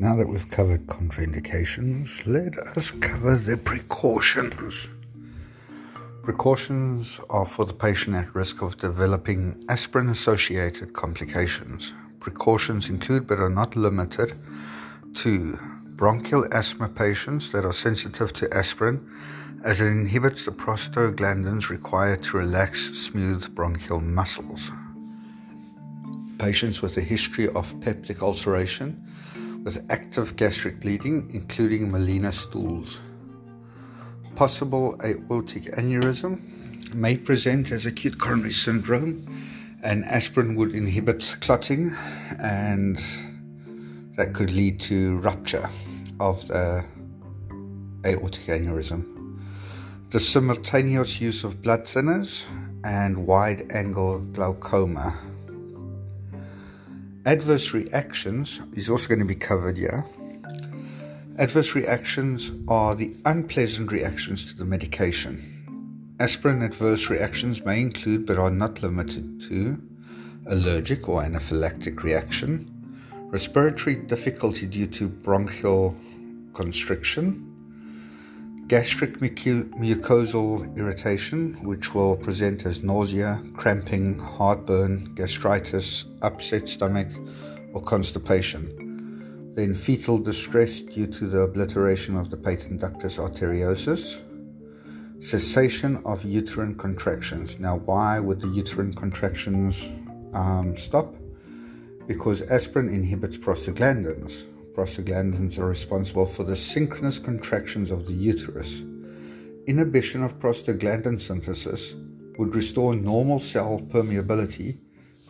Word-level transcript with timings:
Now 0.00 0.14
that 0.14 0.28
we've 0.28 0.48
covered 0.48 0.86
contraindications, 0.86 2.24
let 2.24 2.56
us 2.76 2.92
cover 2.92 3.34
the 3.34 3.56
precautions. 3.56 4.88
Precautions 6.22 7.18
are 7.30 7.44
for 7.44 7.64
the 7.64 7.72
patient 7.72 8.14
at 8.14 8.32
risk 8.32 8.62
of 8.62 8.78
developing 8.78 9.60
aspirin 9.68 10.08
associated 10.10 10.92
complications. 10.92 11.92
Precautions 12.20 12.88
include 12.88 13.26
but 13.26 13.40
are 13.40 13.50
not 13.50 13.74
limited 13.74 14.38
to 15.14 15.58
bronchial 15.96 16.46
asthma 16.52 16.88
patients 16.88 17.50
that 17.50 17.64
are 17.64 17.72
sensitive 17.72 18.32
to 18.34 18.54
aspirin 18.54 19.04
as 19.64 19.80
it 19.80 19.86
inhibits 19.86 20.44
the 20.44 20.52
prostaglandins 20.52 21.70
required 21.70 22.22
to 22.22 22.36
relax 22.36 22.96
smooth 22.96 23.52
bronchial 23.52 24.00
muscles. 24.00 24.70
Patients 26.38 26.82
with 26.82 26.96
a 26.98 27.00
history 27.00 27.48
of 27.48 27.74
peptic 27.80 28.22
ulceration 28.22 29.04
with 29.64 29.84
active 29.90 30.36
gastric 30.36 30.80
bleeding, 30.80 31.28
including 31.32 31.90
Melena 31.90 32.32
stools. 32.32 33.00
Possible 34.34 34.96
aortic 35.04 35.64
aneurysm 35.76 36.94
may 36.94 37.16
present 37.16 37.70
as 37.72 37.86
acute 37.86 38.18
coronary 38.18 38.52
syndrome, 38.52 39.26
and 39.84 40.04
aspirin 40.04 40.54
would 40.56 40.74
inhibit 40.74 41.36
clotting, 41.40 41.92
and 42.40 42.96
that 44.16 44.32
could 44.34 44.50
lead 44.50 44.80
to 44.80 45.18
rupture 45.18 45.68
of 46.20 46.46
the 46.48 46.84
aortic 48.06 48.46
aneurysm. 48.46 49.04
The 50.10 50.20
simultaneous 50.20 51.20
use 51.20 51.44
of 51.44 51.60
blood 51.60 51.84
thinners 51.84 52.44
and 52.84 53.26
wide 53.26 53.70
angle 53.72 54.20
glaucoma 54.20 55.14
Adverse 57.28 57.74
reactions 57.74 58.62
is 58.72 58.88
also 58.88 59.06
going 59.06 59.18
to 59.18 59.24
be 59.26 59.34
covered 59.34 59.76
here. 59.76 60.02
Adverse 61.38 61.74
reactions 61.74 62.50
are 62.68 62.94
the 62.94 63.14
unpleasant 63.26 63.92
reactions 63.92 64.46
to 64.46 64.56
the 64.56 64.64
medication. 64.64 66.14
Aspirin 66.20 66.62
adverse 66.62 67.10
reactions 67.10 67.62
may 67.66 67.82
include, 67.82 68.24
but 68.24 68.38
are 68.38 68.50
not 68.50 68.82
limited 68.82 69.42
to, 69.42 69.78
allergic 70.46 71.06
or 71.06 71.20
anaphylactic 71.20 72.02
reaction, 72.02 72.66
respiratory 73.30 73.96
difficulty 73.96 74.64
due 74.64 74.86
to 74.86 75.06
bronchial 75.06 75.94
constriction, 76.54 77.47
gastric 78.68 79.18
mucosal 79.18 80.76
irritation, 80.76 81.54
which 81.64 81.94
will 81.94 82.18
present 82.18 82.66
as 82.66 82.82
nausea, 82.82 83.42
cramping, 83.56 84.18
heartburn, 84.18 85.14
gastritis, 85.14 86.04
upset 86.20 86.68
stomach, 86.68 87.08
or 87.72 87.82
constipation. 87.82 89.54
Then 89.54 89.74
fetal 89.74 90.18
distress 90.18 90.82
due 90.82 91.06
to 91.06 91.26
the 91.26 91.40
obliteration 91.40 92.14
of 92.16 92.28
the 92.30 92.36
patent 92.36 92.82
ductus 92.82 93.18
arteriosus. 93.18 94.20
Cessation 95.24 95.96
of 96.04 96.22
uterine 96.22 96.76
contractions. 96.76 97.58
Now, 97.58 97.78
why 97.78 98.20
would 98.20 98.42
the 98.42 98.48
uterine 98.48 98.92
contractions 98.92 99.88
um, 100.34 100.76
stop? 100.76 101.14
Because 102.06 102.42
aspirin 102.42 102.88
inhibits 102.88 103.38
prostaglandins 103.38 104.44
prostaglandins 104.78 105.58
are 105.58 105.66
responsible 105.66 106.24
for 106.24 106.44
the 106.44 106.54
synchronous 106.54 107.18
contractions 107.18 107.90
of 107.90 108.06
the 108.06 108.12
uterus. 108.12 108.82
Inhibition 109.66 110.22
of 110.22 110.38
prostaglandin 110.38 111.18
synthesis 111.18 111.96
would 112.38 112.54
restore 112.54 112.94
normal 112.94 113.40
cell 113.40 113.82
permeability, 113.88 114.78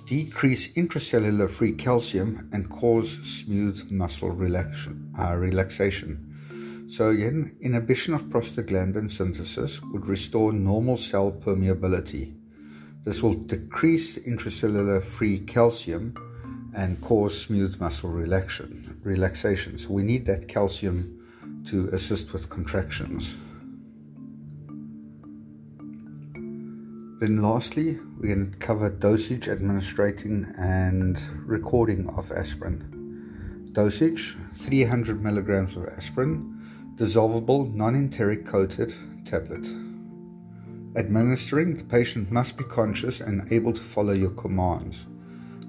decrease 0.06 0.70
intracellular 0.74 1.48
free 1.48 1.72
calcium, 1.72 2.46
and 2.52 2.68
cause 2.68 3.10
smooth 3.22 3.90
muscle 3.90 4.28
uh, 4.28 5.34
relaxation. 5.34 6.84
So, 6.86 7.08
again, 7.08 7.56
inhibition 7.62 8.12
of 8.12 8.24
prostaglandin 8.24 9.10
synthesis 9.10 9.80
would 9.80 10.06
restore 10.06 10.52
normal 10.52 10.98
cell 10.98 11.32
permeability. 11.32 12.36
This 13.02 13.22
will 13.22 13.32
decrease 13.32 14.18
intracellular 14.18 15.02
free 15.02 15.38
calcium 15.38 16.12
and 16.76 17.00
cause 17.00 17.40
smooth 17.40 17.80
muscle 17.80 18.10
relaxation. 18.10 19.00
relaxation. 19.02 19.78
So 19.78 19.90
we 19.90 20.02
need 20.02 20.26
that 20.26 20.48
calcium 20.48 21.18
to 21.66 21.88
assist 21.88 22.32
with 22.32 22.48
contractions. 22.48 23.36
Then, 27.20 27.42
lastly, 27.42 27.98
we're 28.18 28.34
going 28.34 28.52
to 28.52 28.58
cover 28.58 28.90
dosage, 28.90 29.48
administrating, 29.48 30.46
and 30.56 31.18
recording 31.44 32.08
of 32.10 32.30
aspirin. 32.30 33.70
Dosage 33.72 34.36
300 34.60 35.22
milligrams 35.22 35.76
of 35.76 35.86
aspirin, 35.86 36.94
dissolvable, 36.94 37.74
non 37.74 37.96
enteric 37.96 38.46
coated 38.46 38.94
tablet. 39.24 39.66
Administering, 40.96 41.76
the 41.76 41.84
patient 41.84 42.30
must 42.30 42.56
be 42.56 42.64
conscious 42.64 43.20
and 43.20 43.52
able 43.52 43.72
to 43.72 43.82
follow 43.82 44.12
your 44.12 44.30
commands. 44.30 45.04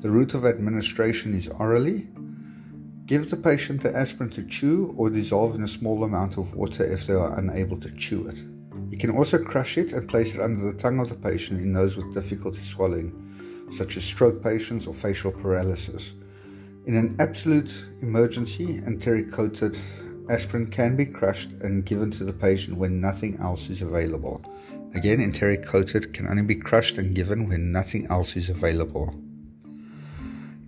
The 0.01 0.09
route 0.09 0.33
of 0.33 0.45
administration 0.45 1.35
is 1.35 1.49
orally. 1.49 2.07
Give 3.05 3.29
the 3.29 3.35
patient 3.35 3.83
the 3.83 3.93
aspirin 3.93 4.29
to 4.29 4.43
chew 4.43 4.93
or 4.95 5.09
dissolve 5.09 5.55
in 5.55 5.63
a 5.63 5.67
small 5.67 6.05
amount 6.05 6.37
of 6.37 6.55
water 6.55 6.85
if 6.85 7.05
they 7.05 7.15
are 7.15 7.37
unable 7.37 7.77
to 7.81 7.91
chew 7.91 8.25
it. 8.27 8.38
You 8.89 8.97
can 8.97 9.09
also 9.09 9.38
crush 9.38 9.77
it 9.77 9.91
and 9.91 10.07
place 10.07 10.33
it 10.33 10.39
under 10.39 10.71
the 10.71 10.79
tongue 10.79 11.01
of 11.01 11.09
the 11.09 11.15
patient 11.15 11.59
in 11.59 11.73
those 11.73 11.97
with 11.97 12.13
difficulty 12.13 12.61
swallowing, 12.61 13.67
such 13.71 13.97
as 13.97 14.05
stroke 14.05 14.41
patients 14.41 14.88
or 14.88 14.93
facial 14.93 15.33
paralysis. 15.33 16.13
In 16.85 16.95
an 16.95 17.17
absolute 17.19 17.85
emergency, 18.01 18.81
enteric 18.88 19.29
coated 19.29 19.77
aspirin 20.29 20.67
can 20.67 20.95
be 20.95 21.05
crushed 21.05 21.51
and 21.61 21.83
given 21.83 22.09
to 22.11 22.23
the 22.23 22.31
patient 22.31 22.77
when 22.77 23.01
nothing 23.01 23.38
else 23.41 23.69
is 23.69 23.81
available. 23.81 24.41
Again, 24.95 25.19
enteric 25.19 25.65
coated 25.65 26.13
can 26.13 26.25
only 26.25 26.43
be 26.43 26.55
crushed 26.55 26.97
and 26.97 27.13
given 27.13 27.49
when 27.49 27.73
nothing 27.73 28.07
else 28.09 28.38
is 28.38 28.49
available. 28.49 29.13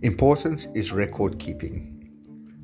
Important 0.03 0.67
is 0.73 0.91
record 0.91 1.37
keeping. 1.37 2.09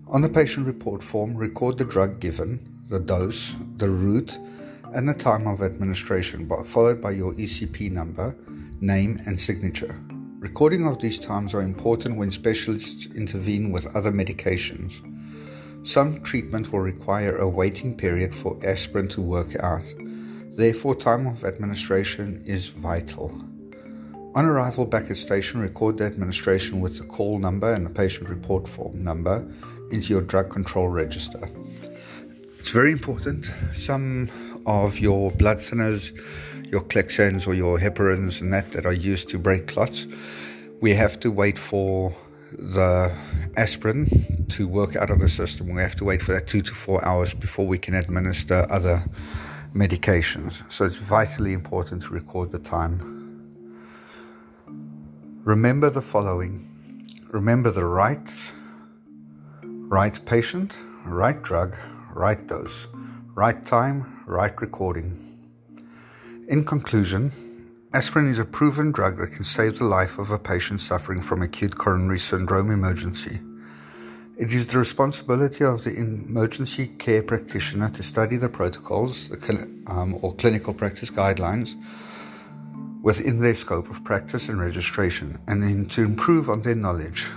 On 0.07 0.23
the 0.23 0.29
patient 0.29 0.65
report 0.65 1.03
form, 1.03 1.37
record 1.37 1.77
the 1.77 1.85
drug 1.85 2.19
given, 2.19 2.67
the 2.89 2.99
dose, 2.99 3.53
the 3.75 3.87
route, 3.87 4.39
and 4.95 5.07
the 5.07 5.13
time 5.13 5.45
of 5.45 5.61
administration, 5.61 6.49
followed 6.65 6.99
by 6.99 7.11
your 7.11 7.33
ECP 7.33 7.91
number, 7.91 8.35
name, 8.81 9.19
and 9.27 9.39
signature. 9.39 10.01
Recording 10.39 10.87
of 10.87 10.99
these 10.99 11.19
times 11.19 11.53
are 11.53 11.61
important 11.61 12.17
when 12.17 12.31
specialists 12.31 13.05
intervene 13.15 13.71
with 13.71 13.95
other 13.95 14.11
medications. 14.11 15.03
Some 15.85 16.23
treatment 16.23 16.71
will 16.71 16.79
require 16.79 17.37
a 17.37 17.47
waiting 17.47 17.95
period 17.95 18.33
for 18.33 18.57
aspirin 18.65 19.09
to 19.09 19.21
work 19.21 19.55
out. 19.61 19.85
Therefore, 20.57 20.95
time 20.95 21.27
of 21.27 21.43
administration 21.43 22.41
is 22.47 22.69
vital. 22.69 23.39
On 24.37 24.45
arrival 24.45 24.85
back 24.85 25.09
at 25.09 25.17
station, 25.17 25.61
record 25.61 25.97
the 25.97 26.05
administration 26.05 26.79
with 26.79 26.99
the 26.99 27.03
call 27.05 27.39
number 27.39 27.73
and 27.73 27.83
the 27.83 27.89
patient 27.89 28.29
report 28.29 28.67
form 28.67 29.03
number 29.03 29.43
into 29.89 30.13
your 30.13 30.21
drug 30.21 30.51
control 30.51 30.89
register. 30.89 31.49
It's 32.59 32.69
very 32.69 32.91
important. 32.91 33.51
Some 33.73 34.29
of 34.67 34.99
your 34.99 35.31
blood 35.31 35.61
thinners, 35.61 36.15
your 36.71 36.81
Clexanes 36.81 37.47
or 37.47 37.55
your 37.55 37.79
heparins 37.79 38.39
and 38.39 38.53
that 38.53 38.73
that 38.73 38.85
are 38.85 38.93
used 38.93 39.27
to 39.29 39.39
break 39.39 39.65
clots, 39.65 40.05
we 40.81 40.93
have 40.93 41.19
to 41.21 41.31
wait 41.31 41.57
for 41.57 42.15
the 42.51 43.11
aspirin 43.55 44.45
to 44.49 44.67
work 44.67 44.95
out 44.95 45.09
of 45.09 45.19
the 45.19 45.29
system. 45.29 45.73
We 45.73 45.81
have 45.81 45.95
to 45.95 46.05
wait 46.05 46.21
for 46.21 46.33
that 46.33 46.45
two 46.45 46.61
to 46.61 46.75
four 46.75 47.03
hours 47.03 47.33
before 47.33 47.65
we 47.65 47.79
can 47.79 47.95
administer 47.95 48.67
other 48.69 49.03
medications. 49.73 50.61
So 50.71 50.85
it's 50.85 50.97
vitally 50.97 51.53
important 51.53 52.03
to 52.03 52.09
record 52.09 52.51
the 52.51 52.59
time 52.59 53.16
Remember 55.47 55.89
the 55.89 56.01
following 56.01 56.59
remember 57.31 57.71
the 57.71 57.85
right, 57.85 58.53
right 59.63 60.19
patient, 60.25 60.77
right 61.05 61.41
drug, 61.41 61.73
right 62.13 62.45
dose, 62.47 62.89
right 63.33 63.65
time, 63.65 64.23
right 64.25 64.51
recording. 64.59 65.17
In 66.49 66.65
conclusion, 66.65 67.31
aspirin 67.93 68.27
is 68.27 68.39
a 68.39 68.43
proven 68.43 68.91
drug 68.91 69.19
that 69.19 69.31
can 69.31 69.45
save 69.45 69.77
the 69.77 69.85
life 69.85 70.19
of 70.19 70.31
a 70.31 70.37
patient 70.37 70.81
suffering 70.81 71.21
from 71.21 71.41
acute 71.41 71.77
coronary 71.77 72.19
syndrome 72.19 72.69
emergency. 72.69 73.39
It 74.37 74.53
is 74.53 74.67
the 74.67 74.79
responsibility 74.79 75.63
of 75.63 75.81
the 75.85 75.95
emergency 75.95 76.87
care 76.87 77.23
practitioner 77.23 77.89
to 77.91 78.03
study 78.03 78.35
the 78.35 78.49
protocols 78.49 79.29
the, 79.29 79.71
um, 79.87 80.19
or 80.21 80.35
clinical 80.35 80.73
practice 80.73 81.09
guidelines 81.09 81.77
within 83.07 83.39
their 83.39 83.55
scope 83.55 83.89
of 83.89 84.03
practice 84.03 84.49
and 84.49 84.59
registration, 84.59 85.39
and 85.47 85.89
to 85.89 86.03
improve 86.03 86.49
on 86.49 86.61
their 86.61 86.75
knowledge. 86.75 87.31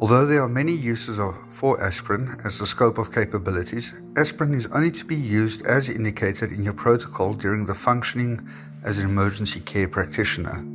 Although 0.00 0.26
there 0.26 0.42
are 0.42 0.48
many 0.48 0.72
uses 0.72 1.20
of, 1.20 1.36
for 1.50 1.80
aspirin 1.80 2.34
as 2.44 2.58
the 2.58 2.66
scope 2.66 2.98
of 2.98 3.14
capabilities, 3.14 3.92
aspirin 4.16 4.52
is 4.52 4.66
only 4.72 4.90
to 4.90 5.04
be 5.04 5.14
used 5.14 5.64
as 5.66 5.88
indicated 5.88 6.50
in 6.50 6.64
your 6.64 6.72
protocol 6.72 7.34
during 7.34 7.64
the 7.64 7.76
functioning 7.76 8.50
as 8.82 8.98
an 8.98 9.08
emergency 9.08 9.60
care 9.60 9.86
practitioner. 9.86 10.66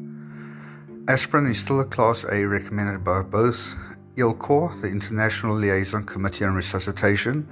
Aspirin 1.09 1.47
is 1.47 1.59
still 1.59 1.81
a 1.81 1.85
Class 1.85 2.23
A 2.31 2.45
recommended 2.45 3.03
by 3.03 3.23
both 3.23 3.75
ILCOR, 4.15 4.81
the 4.81 4.87
International 4.87 5.53
Liaison 5.53 6.05
Committee 6.05 6.45
on 6.45 6.55
Resuscitation, 6.55 7.45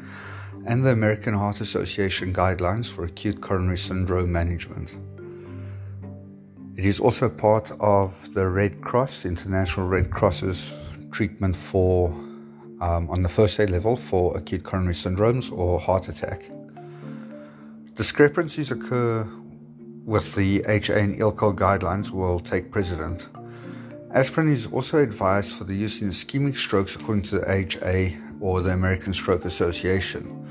and 0.70 0.86
the 0.86 0.92
American 0.92 1.34
Heart 1.34 1.60
Association 1.60 2.34
guidelines 2.34 2.90
for 2.90 3.04
acute 3.04 3.42
coronary 3.42 3.78
syndrome 3.78 4.32
management. 4.32 4.96
It 6.78 6.86
is 6.86 7.00
also 7.00 7.28
part 7.28 7.72
of 7.80 8.32
the 8.36 8.48
Red 8.48 8.82
Cross, 8.82 9.26
International 9.26 9.88
Red 9.88 10.12
Cross's 10.12 10.72
treatment 11.10 11.56
for, 11.56 12.10
um, 12.80 13.10
on 13.10 13.24
the 13.24 13.30
first 13.30 13.60
aid 13.60 13.72
level, 13.72 13.96
for 13.96 14.38
acute 14.38 14.64
coronary 14.64 14.94
syndromes 14.94 15.52
or 15.52 15.80
heart 15.80 16.08
attack. 16.08 16.52
Discrepancies 17.96 18.70
occur 18.70 19.28
with 20.06 20.36
the 20.36 20.64
HA 20.68 21.02
and 21.02 21.18
ILCOR 21.18 21.56
guidelines 21.56 22.12
will 22.12 22.40
take 22.40 22.70
precedent. 22.70 23.28
Aspirin 24.14 24.48
is 24.48 24.68
also 24.68 25.00
advised 25.00 25.58
for 25.58 25.64
the 25.64 25.74
use 25.74 26.04
in 26.04 26.10
ischemic 26.10 26.56
strokes 26.56 26.96
according 26.96 27.24
to 27.24 27.40
the 27.40 27.52
HA 27.52 28.16
or 28.40 28.62
the 28.62 28.70
American 28.70 29.14
Stroke 29.14 29.46
Association 29.46 30.48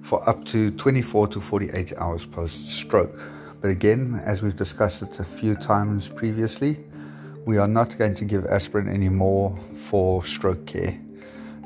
for 0.00 0.26
up 0.26 0.42
to 0.46 0.70
24 0.70 1.28
to 1.28 1.38
48 1.38 1.92
hours 1.98 2.24
post 2.24 2.66
stroke. 2.70 3.14
But 3.60 3.70
again, 3.70 4.20
as 4.24 4.42
we've 4.42 4.56
discussed 4.56 5.02
it 5.02 5.18
a 5.18 5.24
few 5.24 5.54
times 5.56 6.08
previously, 6.08 6.78
we 7.44 7.58
are 7.58 7.68
not 7.68 7.96
going 7.96 8.14
to 8.16 8.24
give 8.24 8.44
aspirin 8.46 8.88
anymore 8.88 9.58
for 9.74 10.24
stroke 10.24 10.66
care. 10.66 10.98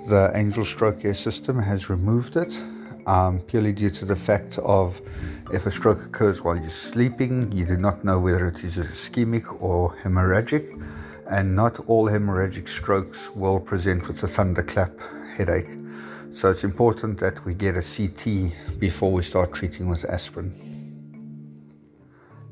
The 0.09 0.31
Angel 0.35 0.65
Stroke 0.65 1.01
Care 1.01 1.15
system 1.15 1.59
has 1.59 1.91
removed 1.91 2.37
it 2.37 2.53
um, 3.07 3.41
purely 3.41 3.73
due 3.73 3.91
to 3.91 4.05
the 4.05 4.17
fact 4.17 4.59
of 4.59 5.01
if 5.53 5.67
a 5.67 5.71
stroke 5.71 6.05
occurs 6.05 6.43
while 6.43 6.57
you're 6.57 6.71
sleeping, 6.71 7.51
you 7.53 7.65
do 7.65 7.77
not 7.77 8.05
know 8.05 8.19
whether 8.19 8.47
it 8.47 8.63
is 8.63 8.77
ischemic 8.77 9.61
or 9.61 9.97
hemorrhagic, 10.03 10.81
and 11.29 11.55
not 11.55 11.81
all 11.89 12.07
hemorrhagic 12.07 12.69
strokes 12.69 13.31
will 13.31 13.59
present 13.59 14.07
with 14.07 14.23
a 14.23 14.29
thunderclap 14.29 14.93
headache. 15.35 15.69
So 16.33 16.51
it's 16.51 16.65
important 16.65 17.19
that 17.19 17.45
we 17.45 17.55
get 17.55 17.77
a 17.77 17.83
CT 17.83 18.79
before 18.79 19.11
we 19.11 19.23
start 19.23 19.53
treating 19.53 19.89
with 19.89 20.05
aspirin. 20.05 20.70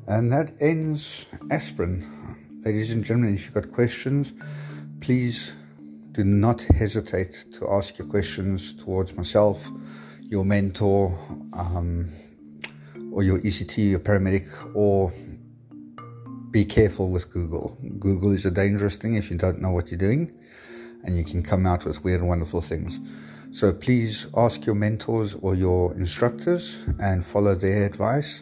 And 0.09 0.31
that 0.31 0.59
ends 0.59 1.27
aspirin. 1.51 2.03
Ladies 2.65 2.93
and 2.93 3.03
gentlemen, 3.03 3.35
if 3.35 3.45
you've 3.45 3.53
got 3.53 3.71
questions, 3.71 4.33
please 5.01 5.53
do 6.13 6.23
not 6.23 6.63
hesitate 6.63 7.45
to 7.53 7.69
ask 7.69 7.99
your 7.99 8.07
questions 8.07 8.73
towards 8.73 9.15
myself 9.15 9.69
your 10.23 10.43
mentor 10.45 11.15
um, 11.53 12.09
or 13.11 13.21
your 13.21 13.37
ECT, 13.39 13.91
your 13.91 13.99
paramedic, 13.99 14.47
or 14.75 15.13
be 16.49 16.65
careful 16.65 17.09
with 17.09 17.31
Google. 17.31 17.77
Google 17.99 18.31
is 18.31 18.47
a 18.47 18.51
dangerous 18.51 18.95
thing 18.95 19.13
if 19.13 19.29
you 19.29 19.37
don't 19.37 19.61
know 19.61 19.71
what 19.71 19.91
you're 19.91 19.99
doing, 19.99 20.31
and 21.03 21.15
you 21.17 21.23
can 21.23 21.43
come 21.43 21.67
out 21.67 21.85
with 21.85 22.03
weird, 22.03 22.23
wonderful 22.23 22.61
things. 22.61 22.99
So 23.51 23.71
please 23.71 24.25
ask 24.35 24.65
your 24.65 24.75
mentors 24.75 25.35
or 25.35 25.53
your 25.53 25.93
instructors 25.93 26.83
and 26.99 27.23
follow 27.23 27.53
their 27.53 27.85
advice. 27.85 28.41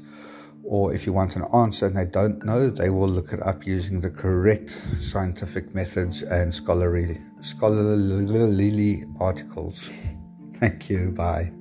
Or 0.67 0.93
if 0.93 1.05
you 1.05 1.13
want 1.13 1.37
an 1.37 1.45
answer 1.53 1.85
and 1.85 1.95
they 1.95 2.05
don't 2.05 2.43
know, 2.43 2.69
they 2.69 2.89
will 2.89 3.07
look 3.07 3.31
it 3.31 3.41
up 3.41 3.65
using 3.65 4.01
the 4.01 4.09
correct 4.09 4.81
scientific 4.99 5.73
methods 5.73 6.23
and 6.23 6.53
scholarly, 6.53 7.21
scholarly 7.39 9.05
articles. 9.19 9.89
Thank 10.55 10.89
you. 10.89 11.11
Bye. 11.11 11.56